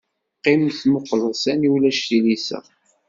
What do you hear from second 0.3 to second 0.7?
Qqim